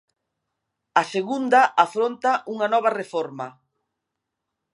A 1.01 1.03
Segunda 1.13 1.61
afronta 1.85 2.31
unha 2.53 2.67
nova 2.73 2.89
reforma. 2.99 3.47